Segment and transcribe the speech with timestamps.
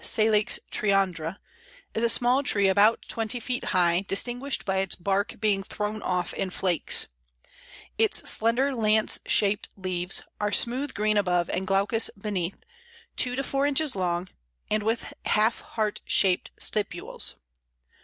[0.01, 1.37] ]The Almond leaved or French Willow (Salix triandra)
[1.93, 6.33] is a small tree about twenty feet high, distinguished by its bark being thrown off
[6.33, 7.05] in flakes.
[7.99, 12.63] Its slender lance shaped leaves are smooth green above and glaucous beneath,
[13.15, 14.27] two to four inches long,
[14.71, 17.35] and with half heart shaped stipules.